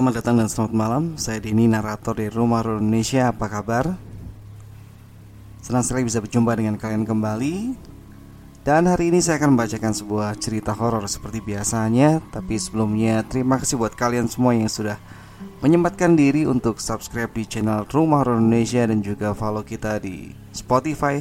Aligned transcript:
Selamat 0.00 0.16
datang 0.16 0.40
dan 0.40 0.48
selamat 0.48 0.72
malam. 0.72 1.02
Saya 1.20 1.44
Dini, 1.44 1.68
narator 1.68 2.16
dari 2.16 2.32
Rumah 2.32 2.64
Horor 2.64 2.80
Indonesia. 2.80 3.36
Apa 3.36 3.52
kabar? 3.52 4.00
Senang 5.60 5.84
sekali 5.84 6.08
bisa 6.08 6.24
berjumpa 6.24 6.56
dengan 6.56 6.80
kalian 6.80 7.04
kembali. 7.04 7.76
Dan 8.64 8.88
hari 8.88 9.12
ini 9.12 9.20
saya 9.20 9.36
akan 9.36 9.52
membacakan 9.52 9.92
sebuah 9.92 10.40
cerita 10.40 10.72
horor 10.72 11.04
seperti 11.04 11.44
biasanya. 11.44 12.24
Tapi 12.32 12.56
sebelumnya 12.56 13.28
terima 13.28 13.60
kasih 13.60 13.76
buat 13.76 13.92
kalian 13.92 14.24
semua 14.24 14.56
yang 14.56 14.72
sudah 14.72 14.96
Menyempatkan 15.60 16.16
diri 16.16 16.48
untuk 16.48 16.80
subscribe 16.80 17.36
di 17.36 17.44
channel 17.44 17.84
Rumah 17.84 18.24
Horor 18.24 18.40
Indonesia 18.40 18.88
Dan 18.88 19.04
juga 19.04 19.36
follow 19.36 19.60
kita 19.60 20.00
di 20.00 20.32
Spotify 20.56 21.20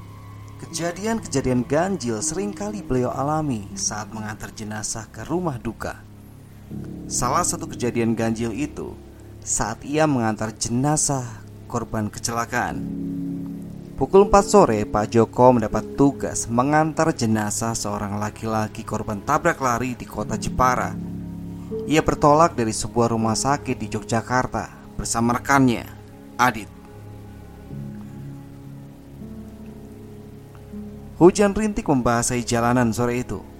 Kejadian-kejadian 0.66 1.62
ganjil 1.70 2.18
sering 2.26 2.58
kali 2.58 2.82
beliau 2.82 3.14
alami 3.14 3.70
saat 3.78 4.10
mengantar 4.10 4.50
jenazah 4.50 5.06
ke 5.14 5.22
rumah 5.30 5.62
duka. 5.62 6.13
Salah 7.10 7.46
satu 7.46 7.70
kejadian 7.70 8.18
ganjil 8.18 8.56
itu 8.56 8.98
saat 9.44 9.84
ia 9.84 10.08
mengantar 10.08 10.56
jenazah 10.56 11.44
korban 11.68 12.08
kecelakaan. 12.08 12.80
Pukul 13.94 14.26
4 14.26 14.42
sore, 14.42 14.90
Pak 14.90 15.14
Joko 15.14 15.54
mendapat 15.54 15.94
tugas 15.94 16.50
mengantar 16.50 17.14
jenazah 17.14 17.78
seorang 17.78 18.18
laki-laki 18.18 18.82
korban 18.82 19.22
tabrak 19.22 19.62
lari 19.62 19.94
di 19.94 20.08
kota 20.10 20.34
Jepara. 20.34 20.98
Ia 21.86 22.02
bertolak 22.02 22.58
dari 22.58 22.74
sebuah 22.74 23.14
rumah 23.14 23.38
sakit 23.38 23.78
di 23.78 23.88
Yogyakarta 23.94 24.98
bersama 24.98 25.38
rekannya, 25.38 25.86
Adit. 26.42 26.70
Hujan 31.22 31.54
rintik 31.54 31.86
membasahi 31.86 32.42
jalanan 32.42 32.90
sore 32.90 33.22
itu. 33.22 33.53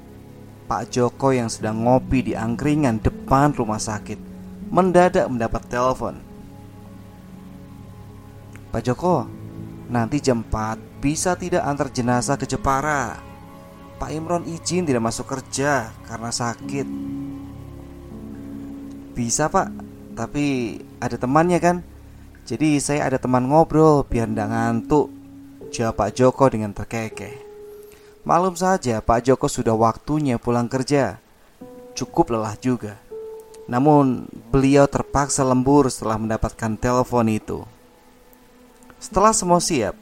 Pak 0.74 0.90
Joko 0.90 1.30
yang 1.30 1.54
sedang 1.54 1.86
ngopi 1.86 2.26
di 2.26 2.34
angkringan 2.34 2.98
depan 2.98 3.54
rumah 3.54 3.78
sakit 3.78 4.18
mendadak 4.74 5.30
mendapat 5.30 5.62
telepon. 5.70 6.18
Pak 8.74 8.82
Joko, 8.82 9.30
nanti 9.94 10.18
jam 10.18 10.42
4 10.42 10.98
bisa 10.98 11.38
tidak 11.38 11.62
antar 11.62 11.94
jenazah 11.94 12.42
ke 12.42 12.50
Jepara. 12.50 13.22
Pak 14.02 14.10
Imron 14.18 14.50
izin 14.50 14.90
tidak 14.90 15.06
masuk 15.06 15.30
kerja 15.30 15.94
karena 16.10 16.34
sakit. 16.34 16.90
Bisa 19.14 19.54
pak, 19.54 19.70
tapi 20.18 20.82
ada 20.98 21.22
temannya 21.22 21.62
kan? 21.62 21.86
Jadi 22.50 22.82
saya 22.82 23.14
ada 23.14 23.22
teman 23.22 23.46
ngobrol 23.46 24.10
biar 24.10 24.26
tidak 24.26 24.50
ngantuk. 24.50 25.14
Jawab 25.70 26.02
Pak 26.02 26.18
Joko 26.18 26.50
dengan 26.50 26.74
terkekeh. 26.74 27.53
Malum 28.24 28.56
saja 28.56 29.04
Pak 29.04 29.28
Joko 29.28 29.52
sudah 29.52 29.76
waktunya 29.76 30.40
pulang 30.40 30.72
kerja. 30.72 31.20
Cukup 31.92 32.32
lelah 32.32 32.56
juga. 32.56 32.96
Namun 33.68 34.32
beliau 34.48 34.88
terpaksa 34.88 35.44
lembur 35.44 35.92
setelah 35.92 36.16
mendapatkan 36.16 36.80
telepon 36.80 37.28
itu. 37.28 37.68
Setelah 38.96 39.36
semua 39.36 39.60
siap 39.60 40.00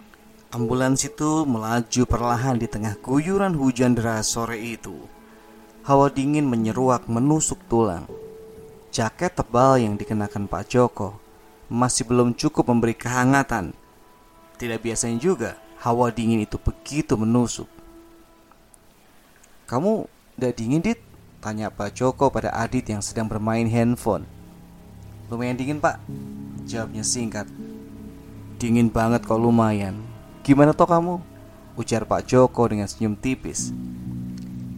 Ambulans 0.53 1.01
itu 1.01 1.49
melaju 1.49 2.03
perlahan 2.05 2.61
di 2.61 2.69
tengah 2.69 2.93
guyuran 3.01 3.57
hujan 3.57 3.97
deras 3.97 4.29
sore 4.29 4.61
itu. 4.61 4.93
Hawa 5.81 6.13
dingin 6.13 6.45
menyeruak 6.45 7.09
menusuk 7.09 7.57
tulang. 7.65 8.05
Jaket 8.93 9.33
tebal 9.33 9.81
yang 9.81 9.97
dikenakan 9.97 10.45
Pak 10.45 10.69
Joko 10.69 11.17
Masih 11.73 12.05
belum 12.05 12.37
cukup 12.37 12.69
memberi 12.69 12.93
kehangatan. 12.93 13.73
Tidak 14.61 14.77
biasanya 14.77 15.17
juga 15.17 15.51
hawa 15.81 16.13
dingin 16.13 16.45
itu 16.45 16.61
begitu 16.61 17.17
menusuk 17.17 17.80
kamu 19.71 20.03
udah 20.35 20.51
dingin 20.51 20.83
dit? 20.83 20.99
Tanya 21.39 21.71
Pak 21.71 21.95
Joko 21.95 22.27
pada 22.27 22.51
Adit 22.51 22.91
yang 22.91 22.99
sedang 22.99 23.31
bermain 23.31 23.63
handphone. 23.71 24.27
Lumayan 25.31 25.55
dingin 25.55 25.79
pak. 25.79 25.95
Jawabnya 26.67 27.07
singkat. 27.07 27.47
Dingin 28.59 28.91
banget 28.91 29.23
kok 29.23 29.39
lumayan. 29.39 30.03
Gimana 30.43 30.75
toh 30.75 30.91
kamu? 30.91 31.23
Ujar 31.79 32.03
Pak 32.03 32.27
Joko 32.27 32.67
dengan 32.67 32.83
senyum 32.91 33.15
tipis. 33.15 33.71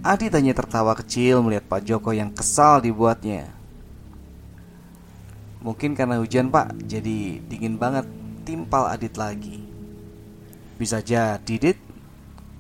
Adit 0.06 0.30
hanya 0.30 0.54
tertawa 0.54 0.94
kecil 0.94 1.42
melihat 1.42 1.66
Pak 1.66 1.90
Joko 1.90 2.14
yang 2.14 2.30
kesal 2.30 2.78
dibuatnya. 2.86 3.50
Mungkin 5.64 5.96
karena 5.96 6.20
hujan 6.20 6.54
pak 6.54 6.76
Jadi 6.86 7.42
dingin 7.50 7.82
banget. 7.82 8.06
Timpal 8.46 8.94
Adit 8.94 9.18
lagi. 9.18 9.58
Bisa 10.78 11.02
jadi 11.02 11.42
Dit. 11.58 11.82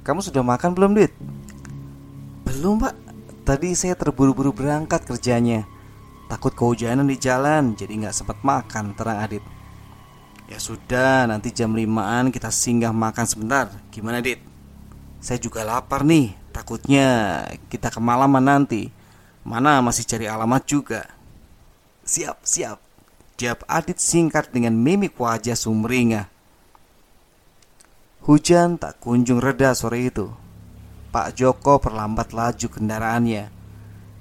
Kamu 0.02 0.26
sudah 0.26 0.42
makan 0.42 0.74
belum 0.74 0.98
Dit? 0.98 1.14
Belum 2.63 2.79
pak 2.79 2.96
Tadi 3.44 3.75
saya 3.75 3.91
terburu-buru 3.91 4.56
berangkat 4.56 5.03
kerjanya. 5.03 5.68
Takut 6.31 6.56
kehujanan 6.56 7.03
di 7.03 7.19
jalan 7.19 7.75
Jadi 7.75 8.00
nggak 8.00 8.16
sempat 8.16 8.40
makan 8.40 8.96
terang 8.96 9.19
Adit. 9.19 9.44
Ya 10.47 10.63
sudah 10.63 11.28
nanti 11.28 11.52
jam 11.52 11.75
5an 11.75 12.31
kita 12.31 12.47
singgah 12.56 12.96
makan 12.96 13.28
sebentar. 13.28 13.68
Gimana 13.91 14.23
Adit? 14.23 14.40
Saya 15.19 15.44
juga 15.44 15.68
lapar 15.68 16.07
nih. 16.07 16.40
Takutnya 16.56 17.44
kita 17.68 17.91
kemalaman 17.91 18.40
nanti. 18.40 18.88
Mana 19.44 19.84
masih 19.84 20.07
cari 20.07 20.31
alamat 20.31 20.63
juga. 20.63 21.12
Siap, 22.07 22.47
siap. 22.47 22.79
Jawab 23.44 23.67
Adit 23.67 23.99
singkat 23.99 24.55
dengan 24.55 24.72
mimik 24.79 25.20
wajah 25.20 25.59
sumringah. 25.59 26.32
Hujan 28.23 28.79
tak 28.79 29.03
kunjung 29.03 29.43
reda 29.43 29.76
sore 29.76 30.08
itu 30.08 30.42
Pak 31.14 31.38
Joko 31.38 31.78
perlambat 31.78 32.34
laju 32.34 32.74
kendaraannya 32.74 33.54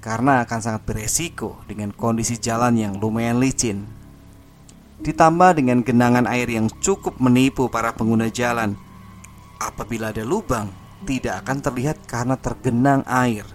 karena 0.05 0.45
akan 0.45 0.61
sangat 0.61 0.85
beresiko 0.85 1.65
dengan 1.65 1.89
kondisi 1.89 2.37
jalan 2.37 2.77
yang 2.77 3.01
lumayan 3.01 3.41
licin. 3.41 3.89
Ditambah 5.01 5.57
dengan 5.57 5.81
genangan 5.81 6.29
air 6.29 6.53
yang 6.53 6.69
cukup 6.85 7.17
menipu 7.17 7.73
para 7.73 7.97
pengguna 7.97 8.29
jalan. 8.29 8.77
Apabila 9.57 10.13
ada 10.13 10.21
lubang, 10.21 10.69
tidak 11.09 11.41
akan 11.41 11.59
terlihat 11.65 11.97
karena 12.05 12.37
tergenang 12.37 13.01
air. 13.09 13.49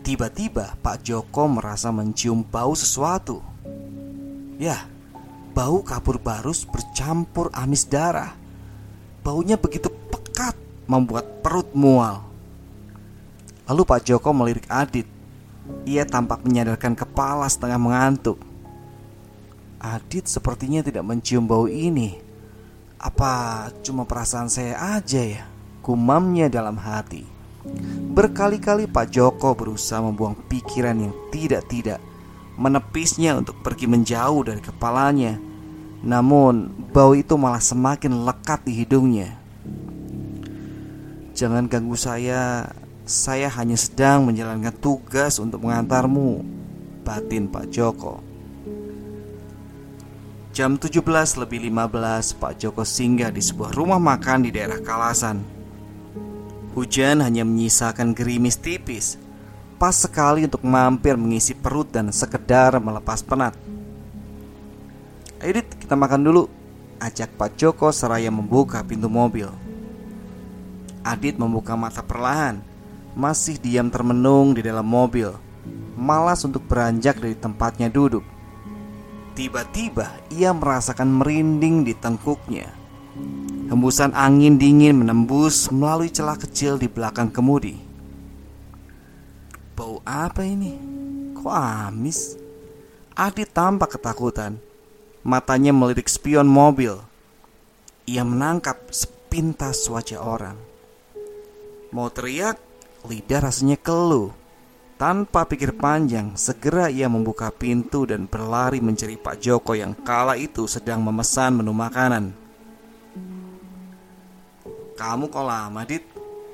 Tiba-tiba 0.00 0.80
Pak 0.80 1.04
Joko 1.04 1.44
merasa 1.44 1.92
mencium 1.92 2.40
bau 2.40 2.72
sesuatu. 2.72 3.44
Ya, 4.56 4.88
bau 5.52 5.84
kapur 5.84 6.16
barus 6.16 6.64
bercampur 6.64 7.52
amis 7.52 7.84
darah. 7.84 8.32
Baunya 9.20 9.60
begitu 9.60 9.92
membuat 10.88 11.44
perut 11.44 11.68
mual. 11.76 12.24
Lalu 13.68 13.84
Pak 13.84 14.00
Joko 14.08 14.32
melirik 14.32 14.64
Adit. 14.72 15.04
Ia 15.84 16.08
tampak 16.08 16.40
menyadarkan 16.48 16.96
kepala 16.96 17.44
setengah 17.44 17.76
mengantuk. 17.76 18.40
Adit 19.78 20.24
sepertinya 20.24 20.80
tidak 20.80 21.04
mencium 21.04 21.44
bau 21.44 21.68
ini. 21.68 22.16
Apa 22.96 23.68
cuma 23.84 24.08
perasaan 24.08 24.48
saya 24.48 24.74
aja 24.96 25.20
ya? 25.20 25.44
Gumamnya 25.84 26.48
dalam 26.48 26.80
hati. 26.80 27.22
Berkali-kali 28.16 28.88
Pak 28.88 29.12
Joko 29.12 29.52
berusaha 29.52 30.00
membuang 30.00 30.34
pikiran 30.48 30.96
yang 30.98 31.14
tidak-tidak, 31.28 32.00
menepisnya 32.56 33.36
untuk 33.36 33.60
pergi 33.60 33.84
menjauh 33.86 34.42
dari 34.48 34.64
kepalanya. 34.64 35.36
Namun, 36.00 36.72
bau 36.90 37.12
itu 37.12 37.36
malah 37.36 37.62
semakin 37.62 38.24
lekat 38.24 38.64
di 38.64 38.72
hidungnya. 38.82 39.38
Jangan 41.38 41.70
ganggu 41.70 41.94
saya, 41.94 42.66
saya 43.06 43.46
hanya 43.46 43.78
sedang 43.78 44.26
menjalankan 44.26 44.74
tugas 44.74 45.38
untuk 45.38 45.62
mengantarmu, 45.62 46.42
batin 47.06 47.46
Pak 47.46 47.70
Joko. 47.70 48.18
Jam 50.50 50.74
17 50.74 50.98
lebih 51.38 51.70
15 51.70 52.42
Pak 52.42 52.58
Joko 52.58 52.82
singgah 52.82 53.30
di 53.30 53.38
sebuah 53.38 53.70
rumah 53.70 54.02
makan 54.02 54.42
di 54.42 54.50
daerah 54.50 54.82
Kalasan. 54.82 55.38
Hujan 56.74 57.22
hanya 57.22 57.46
menyisakan 57.46 58.18
gerimis 58.18 58.58
tipis. 58.58 59.14
Pas 59.78 59.94
sekali 59.94 60.42
untuk 60.42 60.66
mampir 60.66 61.14
mengisi 61.14 61.54
perut 61.54 61.86
dan 61.86 62.10
sekedar 62.10 62.82
melepas 62.82 63.22
penat. 63.22 63.54
Ayo 65.38 65.62
kita 65.62 65.94
makan 65.94 66.18
dulu 66.18 66.50
Ajak 66.98 67.30
Pak 67.38 67.54
Joko 67.54 67.94
seraya 67.94 68.26
membuka 68.26 68.82
pintu 68.82 69.06
mobil 69.06 69.67
Adit 71.04 71.38
membuka 71.38 71.78
mata 71.78 72.02
perlahan 72.02 72.62
Masih 73.18 73.58
diam 73.58 73.90
termenung 73.90 74.54
di 74.54 74.62
dalam 74.62 74.86
mobil 74.86 75.34
Malas 75.98 76.46
untuk 76.46 76.64
beranjak 76.66 77.18
dari 77.18 77.34
tempatnya 77.34 77.90
duduk 77.90 78.22
Tiba-tiba 79.38 80.18
ia 80.34 80.50
merasakan 80.50 81.22
merinding 81.22 81.86
di 81.86 81.94
tengkuknya. 81.94 82.74
Hembusan 83.70 84.10
angin 84.10 84.58
dingin 84.58 84.98
menembus 84.98 85.70
melalui 85.70 86.10
celah 86.10 86.34
kecil 86.34 86.74
di 86.74 86.90
belakang 86.90 87.30
kemudi. 87.30 87.78
Bau 89.78 90.02
apa 90.02 90.42
ini? 90.42 90.74
Kok 91.38 91.54
amis? 91.54 92.34
Adit 93.14 93.54
tampak 93.54 93.94
ketakutan. 93.94 94.58
Matanya 95.22 95.70
melirik 95.70 96.10
spion 96.10 96.50
mobil. 96.50 96.98
Ia 98.10 98.26
menangkap 98.26 98.90
sepintas 98.90 99.86
wajah 99.86 100.18
orang. 100.18 100.58
Mau 101.88 102.12
teriak, 102.12 102.60
lidah 103.08 103.48
rasanya 103.48 103.80
keluh. 103.80 104.28
Tanpa 105.00 105.48
pikir 105.48 105.72
panjang, 105.72 106.36
segera 106.36 106.92
ia 106.92 107.08
membuka 107.08 107.48
pintu 107.48 108.04
dan 108.04 108.28
berlari 108.28 108.84
mencari 108.84 109.16
Pak 109.16 109.40
Joko 109.40 109.72
yang 109.72 109.96
kala 109.96 110.36
itu 110.36 110.68
sedang 110.68 111.00
memesan 111.00 111.56
menu 111.56 111.72
makanan. 111.72 112.34
Kamu 115.00 115.32
kok 115.32 115.46
lama, 115.46 115.80
Dit? 115.88 116.04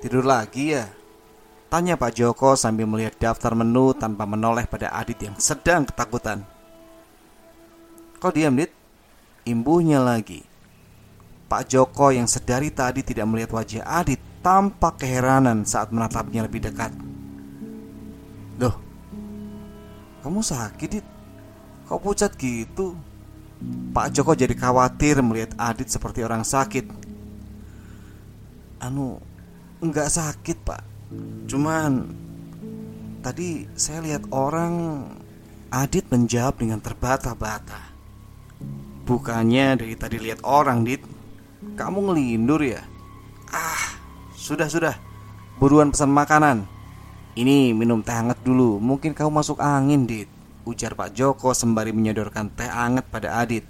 Tidur 0.04 0.22
lagi 0.22 0.76
ya? 0.76 0.86
Tanya 1.66 1.98
Pak 1.98 2.14
Joko 2.14 2.54
sambil 2.54 2.86
melihat 2.86 3.18
daftar 3.18 3.58
menu 3.58 3.90
tanpa 3.96 4.28
menoleh 4.28 4.70
pada 4.70 4.92
Adit 4.94 5.18
yang 5.18 5.34
sedang 5.40 5.82
ketakutan. 5.88 6.46
Kok 8.22 8.30
diam, 8.36 8.54
Dit? 8.54 8.70
Imbuhnya 9.48 9.98
lagi. 9.98 10.46
Pak 11.50 11.74
Joko 11.74 12.14
yang 12.14 12.30
sedari 12.30 12.70
tadi 12.70 13.02
tidak 13.02 13.26
melihat 13.26 13.50
wajah 13.56 13.82
Adit 13.82 14.33
tampak 14.44 15.00
keheranan 15.00 15.64
saat 15.64 15.88
menatapnya 15.88 16.44
lebih 16.44 16.68
dekat. 16.68 16.92
Loh, 18.60 18.76
kamu 20.20 20.44
sakit, 20.44 20.88
Dit? 21.00 21.06
Kok 21.88 22.00
pucat 22.04 22.36
gitu? 22.36 22.92
Pak 23.96 24.12
Joko 24.12 24.36
jadi 24.36 24.52
khawatir 24.52 25.24
melihat 25.24 25.56
Adit 25.56 25.88
seperti 25.88 26.20
orang 26.20 26.44
sakit. 26.44 26.84
Anu, 28.84 29.16
enggak 29.80 30.12
sakit, 30.12 30.60
Pak. 30.60 30.82
Cuman 31.48 32.12
tadi 33.24 33.64
saya 33.72 34.04
lihat 34.04 34.28
orang 34.28 35.04
Adit 35.72 36.06
menjawab 36.12 36.60
dengan 36.60 36.78
terbata-bata. 36.78 37.80
Bukannya 39.08 39.80
dari 39.80 39.96
tadi 39.96 40.20
lihat 40.20 40.44
orang, 40.44 40.84
Dit. 40.84 41.02
Kamu 41.74 42.12
ngelindur 42.12 42.60
ya? 42.60 42.93
Ah, 44.44 44.52
sudah 44.52 44.68
sudah. 44.68 44.96
Buruan 45.56 45.88
pesan 45.88 46.12
makanan. 46.12 46.68
Ini 47.32 47.72
minum 47.72 48.04
teh 48.04 48.12
hangat 48.12 48.44
dulu. 48.44 48.76
Mungkin 48.76 49.16
kamu 49.16 49.40
masuk 49.40 49.56
angin, 49.56 50.04
Dit. 50.04 50.28
Ujar 50.68 50.92
Pak 50.92 51.16
Joko 51.16 51.56
sembari 51.56 51.96
menyodorkan 51.96 52.52
teh 52.52 52.68
hangat 52.68 53.08
pada 53.08 53.40
Adit. 53.40 53.64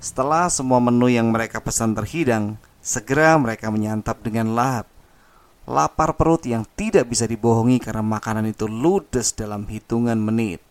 Setelah 0.00 0.48
semua 0.48 0.80
menu 0.80 1.12
yang 1.12 1.28
mereka 1.28 1.60
pesan 1.60 1.92
terhidang 1.92 2.56
Segera 2.80 3.36
mereka 3.36 3.68
menyantap 3.68 4.24
dengan 4.24 4.56
lahap. 4.56 4.88
Lapar 5.68 6.16
perut 6.16 6.48
yang 6.48 6.64
tidak 6.72 7.12
bisa 7.12 7.28
dibohongi 7.28 7.84
karena 7.84 8.00
makanan 8.00 8.48
itu 8.48 8.64
ludes 8.64 9.36
dalam 9.36 9.68
hitungan 9.68 10.16
menit. 10.24 10.64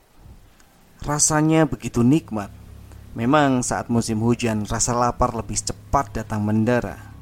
Rasanya 1.06 1.70
begitu 1.70 2.02
nikmat. 2.02 2.50
Memang 3.14 3.62
saat 3.62 3.94
musim 3.94 4.18
hujan 4.26 4.66
rasa 4.66 4.98
lapar 4.98 5.38
lebih 5.38 5.62
cepat 5.62 6.10
datang 6.18 6.42
mendarah 6.42 7.13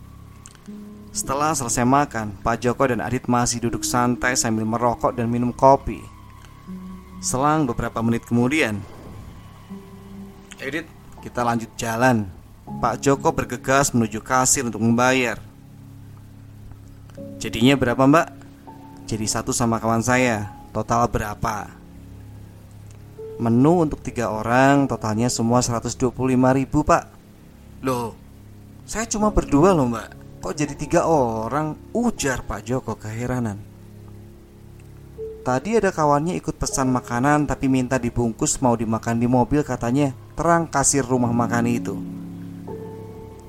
setelah 1.11 1.51
selesai 1.51 1.83
makan, 1.83 2.39
Pak 2.39 2.63
Joko 2.63 2.87
dan 2.87 3.03
Adit 3.03 3.27
masih 3.27 3.59
duduk 3.59 3.83
santai 3.83 4.39
sambil 4.39 4.63
merokok 4.63 5.11
dan 5.11 5.27
minum 5.27 5.51
kopi. 5.51 5.99
Selang 7.19 7.67
beberapa 7.67 7.99
menit 7.99 8.23
kemudian, 8.23 8.79
Edit, 10.61 10.87
kita 11.19 11.43
lanjut 11.43 11.67
jalan. 11.75 12.31
Pak 12.79 13.03
Joko 13.03 13.35
bergegas 13.35 13.91
menuju 13.91 14.23
kasir 14.23 14.63
untuk 14.63 14.79
membayar. 14.79 15.41
Jadinya 17.41 17.73
berapa 17.73 18.05
mbak? 18.05 18.27
Jadi 19.09 19.25
satu 19.27 19.51
sama 19.51 19.81
kawan 19.81 20.05
saya 20.05 20.53
Total 20.71 21.03
berapa? 21.09 21.67
Menu 23.41 23.83
untuk 23.83 23.99
tiga 23.99 24.29
orang 24.31 24.87
Totalnya 24.87 25.27
semua 25.27 25.59
125 25.59 26.13
ribu 26.31 26.79
pak 26.85 27.09
Loh 27.81 28.15
Saya 28.85 29.09
cuma 29.09 29.33
berdua 29.33 29.73
loh 29.73 29.89
mbak 29.89 30.20
Kok 30.41 30.57
jadi 30.57 30.73
tiga 30.73 31.05
orang? 31.05 31.77
Ujar 31.93 32.41
Pak 32.41 32.65
Joko 32.65 32.97
keheranan. 32.97 33.61
Tadi 35.45 35.77
ada 35.77 35.93
kawannya 35.93 36.33
ikut 36.33 36.57
pesan 36.57 36.89
makanan 36.89 37.45
tapi 37.45 37.69
minta 37.69 38.01
dibungkus 38.01 38.57
mau 38.57 38.73
dimakan 38.73 39.21
di 39.21 39.29
mobil 39.29 39.61
katanya 39.61 40.17
terang 40.33 40.65
kasir 40.65 41.05
rumah 41.05 41.29
makan 41.29 41.69
itu. 41.69 41.93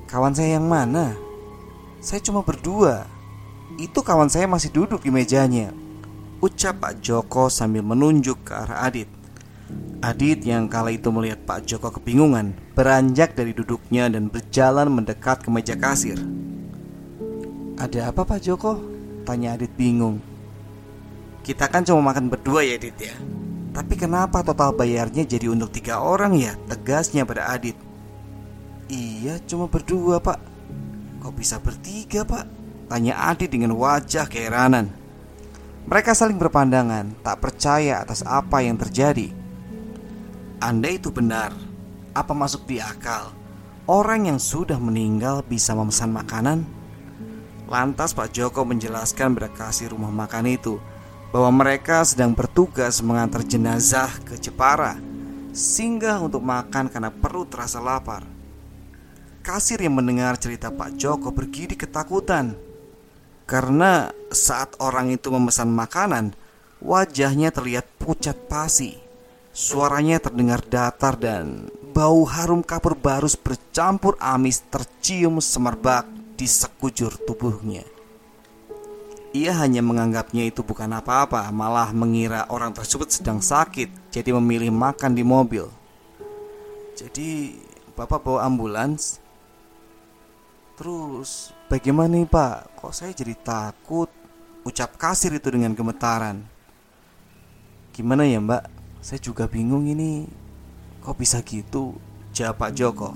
Kawan 0.05 0.37
saya 0.37 0.61
yang 0.61 0.69
mana? 0.69 1.17
Saya 1.97 2.21
cuma 2.21 2.45
berdua. 2.45 3.09
Itu 3.81 4.05
kawan 4.05 4.29
saya 4.29 4.45
masih 4.45 4.69
duduk 4.69 5.01
di 5.01 5.09
mejanya. 5.09 5.73
Ucap 6.45 6.77
Pak 6.77 7.01
Joko 7.01 7.49
sambil 7.49 7.81
menunjuk 7.81 8.45
ke 8.45 8.53
arah 8.53 8.85
Adit. 8.85 9.09
Adit 10.05 10.45
yang 10.45 10.69
kala 10.69 10.93
itu 10.93 11.09
melihat 11.09 11.41
Pak 11.41 11.65
Joko 11.65 11.89
kebingungan 11.89 12.53
Beranjak 12.77 13.33
dari 13.33 13.57
duduknya 13.57 14.05
dan 14.13 14.29
berjalan 14.29 14.93
mendekat 14.93 15.41
ke 15.41 15.49
meja 15.49 15.73
kasir 15.73 16.21
ada 17.73 18.13
apa 18.13 18.21
Pak 18.21 18.39
Joko? 18.45 18.77
Tanya 19.25 19.57
Adit 19.57 19.73
bingung. 19.73 20.21
Kita 21.41 21.65
kan 21.67 21.81
cuma 21.81 22.13
makan 22.13 22.29
berdua 22.29 22.61
ya 22.61 22.77
Adit 22.77 22.97
ya. 23.01 23.15
Tapi 23.73 23.97
kenapa 23.97 24.45
total 24.45 24.77
bayarnya 24.77 25.25
jadi 25.25 25.49
untuk 25.49 25.73
tiga 25.73 25.97
orang 26.05 26.37
ya? 26.37 26.53
Tegasnya 26.69 27.25
pada 27.25 27.49
Adit. 27.49 27.73
Iya 28.93 29.41
cuma 29.49 29.65
berdua 29.65 30.21
pak. 30.21 30.37
Kok 31.23 31.33
bisa 31.33 31.57
bertiga 31.57 32.21
pak? 32.21 32.45
Tanya 32.91 33.17
Adit 33.33 33.49
dengan 33.49 33.73
wajah 33.73 34.29
keheranan. 34.29 34.93
Mereka 35.83 36.15
saling 36.15 36.39
berpandangan 36.39 37.19
Tak 37.19 37.43
percaya 37.43 37.99
atas 37.99 38.23
apa 38.23 38.63
yang 38.63 38.79
terjadi. 38.79 39.35
Anda 40.63 40.95
itu 40.95 41.11
benar 41.11 41.51
Apa 42.15 42.31
masuk 42.31 42.63
di 42.63 42.79
akal? 42.79 43.35
Orang 43.83 44.31
yang 44.31 44.39
sudah 44.39 44.79
meninggal 44.79 45.43
bisa 45.43 45.75
memesan 45.75 46.15
makanan 46.15 46.82
Lantas 47.67 48.11
Pak 48.11 48.35
Joko 48.35 48.67
menjelaskan 48.67 49.35
pada 49.37 49.49
kasir 49.51 49.91
rumah 49.91 50.11
makan 50.11 50.45
itu 50.51 50.77
bahwa 51.33 51.63
mereka 51.65 52.05
sedang 52.05 52.35
bertugas 52.35 53.01
mengantar 53.01 53.41
jenazah 53.41 54.11
ke 54.21 54.37
Jepara 54.37 54.99
singgah 55.53 56.17
untuk 56.17 56.41
makan 56.41 56.89
karena 56.89 57.13
perut 57.13 57.47
terasa 57.47 57.77
lapar. 57.77 58.25
Kasir 59.45 59.77
yang 59.77 59.93
mendengar 59.93 60.35
cerita 60.41 60.73
Pak 60.73 60.97
Joko 60.97 61.29
bergidi 61.29 61.77
ketakutan 61.77 62.57
karena 63.43 64.09
saat 64.31 64.73
orang 64.79 65.11
itu 65.13 65.29
memesan 65.29 65.69
makanan, 65.69 66.33
wajahnya 66.79 67.53
terlihat 67.53 67.85
pucat 67.99 68.35
pasi. 68.49 68.97
Suaranya 69.53 70.17
terdengar 70.17 70.65
datar 70.65 71.13
dan 71.13 71.69
bau 71.93 72.25
harum 72.25 72.65
kapur 72.65 72.97
barus 72.97 73.37
bercampur 73.37 74.17
amis 74.17 74.65
tercium 74.65 75.37
semerbak 75.37 76.09
di 76.43 76.51
sekujur 76.51 77.23
tubuhnya. 77.23 77.87
Ia 79.31 79.55
hanya 79.63 79.79
menganggapnya 79.79 80.43
itu 80.43 80.59
bukan 80.59 80.91
apa-apa, 80.91 81.47
malah 81.55 81.95
mengira 81.95 82.43
orang 82.51 82.75
tersebut 82.75 83.07
sedang 83.07 83.39
sakit, 83.39 84.11
jadi 84.11 84.35
memilih 84.35 84.67
makan 84.75 85.15
di 85.15 85.23
mobil. 85.23 85.71
Jadi 86.99 87.55
Bapak 87.93 88.21
bawa 88.21 88.45
ambulans 88.45 89.17
Terus 90.77 91.49
bagaimana 91.65 92.17
nih 92.21 92.29
Pak? 92.29 92.77
Kok 92.77 92.93
saya 92.93 93.13
jadi 93.17 93.33
takut 93.33 94.09
Ucap 94.61 94.97
kasir 94.97 95.33
itu 95.33 95.49
dengan 95.49 95.73
gemetaran 95.73 96.45
Gimana 97.93 98.29
ya 98.29 98.37
Mbak? 98.37 98.63
Saya 99.01 99.17
juga 99.21 99.49
bingung 99.49 99.89
ini 99.89 100.29
Kok 101.01 101.17
bisa 101.17 101.41
gitu? 101.41 101.97
Jawab 102.33 102.61
Pak 102.61 102.71
Joko 102.77 103.13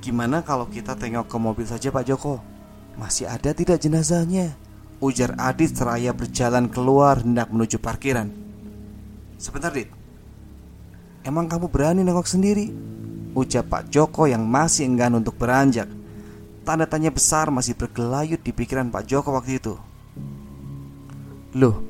Gimana 0.00 0.40
kalau 0.40 0.64
kita 0.64 0.96
tengok 0.96 1.28
ke 1.28 1.36
mobil 1.36 1.68
saja 1.68 1.92
Pak 1.92 2.08
Joko? 2.08 2.40
Masih 2.96 3.28
ada 3.28 3.52
tidak 3.52 3.84
jenazahnya? 3.84 4.56
Ujar 4.96 5.36
Adit 5.36 5.76
seraya 5.76 6.16
berjalan 6.16 6.72
keluar 6.72 7.20
hendak 7.20 7.52
menuju 7.52 7.76
parkiran. 7.76 8.32
Sebentar 9.36 9.68
Dit. 9.76 9.92
Emang 11.20 11.52
kamu 11.52 11.68
berani 11.68 12.00
nengok 12.00 12.24
sendiri? 12.24 12.72
Ucap 13.36 13.68
Pak 13.68 13.92
Joko 13.92 14.24
yang 14.24 14.48
masih 14.48 14.88
enggan 14.88 15.20
untuk 15.20 15.36
beranjak. 15.36 15.88
Tanda 16.64 16.88
tanya 16.88 17.12
besar 17.12 17.52
masih 17.52 17.76
bergelayut 17.76 18.40
di 18.40 18.56
pikiran 18.56 18.88
Pak 18.88 19.04
Joko 19.04 19.36
waktu 19.36 19.60
itu. 19.60 19.76
Loh, 21.60 21.84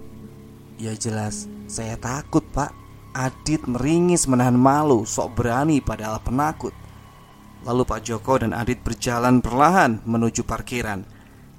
ya 0.82 0.98
jelas. 0.98 1.46
Saya 1.70 1.94
takut 1.94 2.42
pak. 2.50 2.74
Adit 3.10 3.66
meringis 3.66 4.30
menahan 4.30 4.54
malu 4.54 5.02
Sok 5.02 5.42
berani 5.42 5.82
padahal 5.82 6.22
penakut 6.22 6.70
Lalu 7.64 7.82
Pak 7.84 8.00
Joko 8.04 8.40
dan 8.40 8.56
Adit 8.56 8.80
berjalan 8.80 9.44
perlahan 9.44 10.00
menuju 10.08 10.44
parkiran 10.48 11.04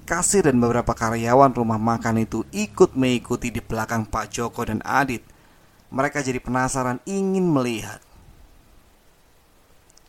Kasir 0.05 0.43
dan 0.43 0.58
beberapa 0.58 0.98
karyawan 0.98 1.53
rumah 1.53 1.77
makan 1.77 2.25
itu 2.25 2.41
ikut 2.50 2.98
mengikuti 2.98 3.53
di 3.53 3.62
belakang 3.62 4.10
Pak 4.10 4.34
Joko 4.34 4.65
dan 4.65 4.81
Adit 4.81 5.22
Mereka 5.93 6.25
jadi 6.25 6.41
penasaran 6.41 6.98
ingin 7.05 7.46
melihat 7.46 8.01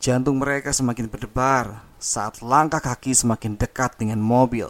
Jantung 0.03 0.35
mereka 0.35 0.75
semakin 0.75 1.07
berdebar 1.07 1.79
saat 1.95 2.43
langkah 2.43 2.83
kaki 2.83 3.15
semakin 3.15 3.55
dekat 3.55 3.95
dengan 3.95 4.19
mobil. 4.19 4.67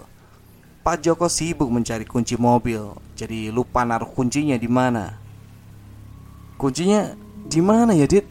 Pak 0.86 1.02
Joko 1.02 1.26
sibuk 1.26 1.74
mencari 1.74 2.06
kunci 2.06 2.38
mobil, 2.38 2.94
jadi 3.18 3.50
lupa 3.50 3.82
naruh 3.82 4.14
kuncinya 4.14 4.54
di 4.62 4.70
mana. 4.70 5.18
Kuncinya 6.54 7.18
di 7.50 7.66
mana 7.66 7.98
ya, 7.98 8.06
Dit? 8.06 8.30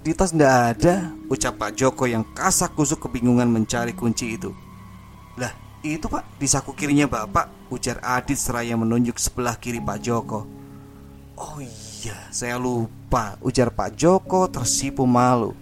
Di 0.00 0.16
tas 0.16 0.32
ndak 0.32 0.80
ada? 0.80 1.12
Ucap 1.28 1.60
Pak 1.60 1.76
Joko 1.76 2.08
yang 2.08 2.24
kasak 2.32 2.72
kusuk 2.72 3.04
kebingungan 3.04 3.52
mencari 3.52 3.92
kunci 3.92 4.32
itu. 4.32 4.48
Lah, 5.36 5.52
itu 5.84 6.08
Pak, 6.08 6.40
di 6.40 6.48
saku 6.48 6.72
kirinya 6.72 7.04
Bapak, 7.04 7.68
ujar 7.68 8.00
Adit 8.00 8.40
seraya 8.40 8.80
menunjuk 8.80 9.20
sebelah 9.20 9.60
kiri 9.60 9.76
Pak 9.76 10.00
Joko. 10.00 10.48
Oh 11.36 11.60
iya, 11.60 12.16
saya 12.32 12.56
lupa, 12.56 13.36
ujar 13.44 13.68
Pak 13.68 13.92
Joko 13.92 14.48
tersipu 14.48 15.04
malu. 15.04 15.52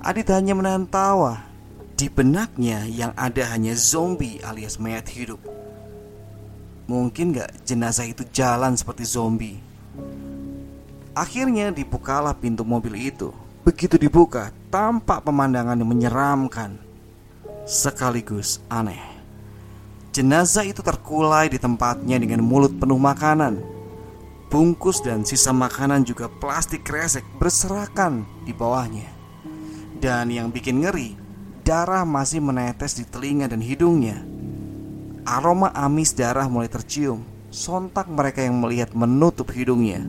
Adit 0.00 0.32
hanya 0.32 0.56
menahan 0.56 0.88
tawa. 0.88 1.44
Di 1.92 2.08
benaknya 2.08 2.88
yang 2.88 3.12
ada 3.20 3.52
hanya 3.52 3.76
zombie 3.76 4.40
alias 4.48 4.80
mayat 4.80 5.04
hidup. 5.12 5.44
Mungkin 6.88 7.36
gak 7.36 7.68
jenazah 7.68 8.08
itu 8.08 8.24
jalan 8.32 8.72
seperti 8.80 9.04
zombie? 9.04 9.60
Akhirnya 11.12 11.68
dibukalah 11.68 12.32
pintu 12.32 12.64
mobil 12.64 13.12
itu. 13.12 13.28
Begitu 13.68 14.00
dibuka, 14.00 14.48
tampak 14.72 15.28
pemandangan 15.28 15.76
yang 15.76 15.92
menyeramkan 15.92 16.80
sekaligus 17.68 18.64
aneh. 18.72 18.96
Jenazah 20.08 20.64
itu 20.64 20.80
terkulai 20.80 21.52
di 21.52 21.60
tempatnya 21.60 22.16
dengan 22.16 22.40
mulut 22.40 22.72
penuh 22.80 22.96
makanan. 22.96 23.60
Bungkus 24.48 25.04
dan 25.04 25.28
sisa 25.28 25.52
makanan 25.52 26.00
juga 26.08 26.32
plastik 26.32 26.80
kresek 26.80 27.28
berserakan 27.36 28.24
di 28.48 28.56
bawahnya. 28.56 29.12
Dan 30.00 30.32
yang 30.32 30.48
bikin 30.48 30.80
ngeri, 30.80 31.12
darah 31.60 32.08
masih 32.08 32.40
menetes 32.40 32.96
di 32.96 33.04
telinga 33.04 33.52
dan 33.52 33.60
hidungnya. 33.60 34.16
Aroma 35.28 35.76
amis 35.76 36.16
darah 36.16 36.48
mulai 36.48 36.72
tercium. 36.72 37.20
Sontak 37.52 38.08
mereka 38.08 38.40
yang 38.40 38.64
melihat 38.64 38.96
menutup 38.96 39.52
hidungnya. 39.52 40.00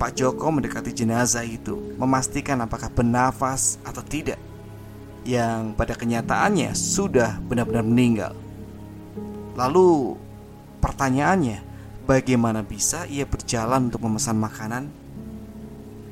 Pak 0.00 0.16
Joko 0.16 0.48
mendekati 0.48 0.96
jenazah 0.96 1.44
itu, 1.44 1.76
memastikan 2.00 2.56
apakah 2.64 2.88
bernafas 2.88 3.76
atau 3.84 4.00
tidak. 4.00 4.40
Yang 5.28 5.76
pada 5.76 5.92
kenyataannya 5.92 6.72
sudah 6.72 7.36
benar-benar 7.44 7.84
meninggal. 7.84 8.32
Lalu 9.60 10.16
pertanyaannya, 10.80 11.60
bagaimana 12.08 12.64
bisa 12.64 13.04
ia 13.12 13.28
berjalan 13.28 13.92
untuk 13.92 14.00
memesan 14.08 14.40
makanan? 14.40 14.88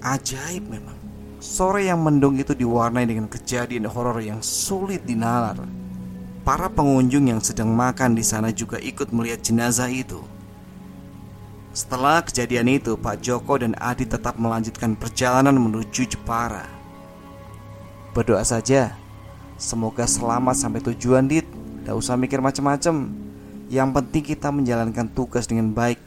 Ajaib 0.04 0.68
memang. 0.68 1.00
Sore 1.40 1.88
yang 1.88 2.04
mendung 2.04 2.36
itu 2.36 2.52
diwarnai 2.52 3.08
dengan 3.08 3.24
kejadian 3.24 3.88
horor 3.88 4.20
yang 4.20 4.44
sulit 4.44 5.00
dinalar. 5.08 5.64
Para 6.44 6.68
pengunjung 6.68 7.32
yang 7.32 7.40
sedang 7.40 7.72
makan 7.72 8.12
di 8.12 8.24
sana 8.26 8.52
juga 8.52 8.76
ikut 8.76 9.16
melihat 9.16 9.40
jenazah 9.40 9.88
itu. 9.88 10.20
Setelah 11.78 12.26
kejadian 12.26 12.66
itu, 12.74 12.98
Pak 12.98 13.22
Joko 13.22 13.54
dan 13.54 13.78
Adi 13.78 14.02
tetap 14.02 14.34
melanjutkan 14.34 14.98
perjalanan 14.98 15.54
menuju 15.54 16.10
Jepara. 16.10 16.66
Berdoa 18.10 18.42
saja, 18.42 18.98
semoga 19.54 20.02
selamat 20.02 20.58
sampai 20.58 20.82
tujuan, 20.82 21.30
Dit. 21.30 21.46
Tidak 21.46 21.94
usah 21.94 22.18
mikir 22.18 22.42
macam-macam. 22.42 23.14
Yang 23.70 23.88
penting 23.94 24.22
kita 24.26 24.50
menjalankan 24.50 25.06
tugas 25.14 25.46
dengan 25.46 25.70
baik, 25.70 26.02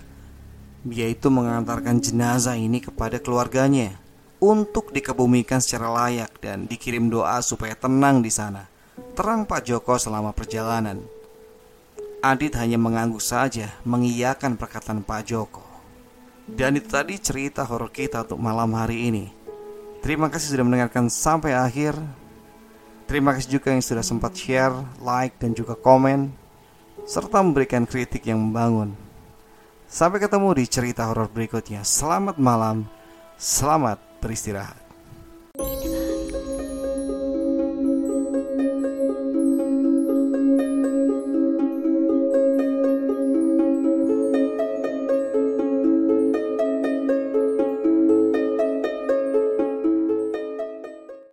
yaitu 0.92 1.32
mengantarkan 1.32 2.04
jenazah 2.04 2.60
ini 2.60 2.84
kepada 2.84 3.24
keluarganya 3.24 3.96
untuk 4.44 4.92
dikebumikan 4.92 5.64
secara 5.64 5.88
layak 5.88 6.36
dan 6.44 6.68
dikirim 6.68 7.08
doa 7.08 7.40
supaya 7.40 7.80
tenang 7.80 8.20
di 8.20 8.28
sana. 8.28 8.68
Terang 9.16 9.48
Pak 9.48 9.64
Joko 9.64 9.96
selama 9.96 10.36
perjalanan. 10.36 11.21
Adit 12.22 12.54
hanya 12.54 12.78
mengangguk 12.78 13.18
saja 13.18 13.74
mengiyakan 13.82 14.54
perkataan 14.54 15.02
Pak 15.02 15.22
Joko. 15.26 15.66
Dan 16.46 16.78
itu 16.78 16.86
tadi 16.86 17.18
cerita 17.18 17.66
horor 17.66 17.90
kita 17.90 18.22
untuk 18.22 18.38
malam 18.38 18.78
hari 18.78 19.10
ini. 19.10 19.26
Terima 20.06 20.30
kasih 20.30 20.54
sudah 20.54 20.66
mendengarkan 20.66 21.10
sampai 21.10 21.58
akhir. 21.58 21.98
Terima 23.10 23.34
kasih 23.34 23.58
juga 23.58 23.74
yang 23.74 23.82
sudah 23.82 24.06
sempat 24.06 24.38
share, 24.38 24.74
like, 25.02 25.38
dan 25.42 25.58
juga 25.58 25.74
komen 25.74 26.30
serta 27.06 27.42
memberikan 27.42 27.90
kritik 27.90 28.30
yang 28.30 28.38
membangun. 28.38 28.94
Sampai 29.90 30.22
ketemu 30.22 30.54
di 30.56 30.66
cerita 30.70 31.10
horor 31.10 31.28
berikutnya. 31.28 31.82
Selamat 31.82 32.38
malam. 32.38 32.86
Selamat 33.42 33.98
beristirahat. 34.22 34.81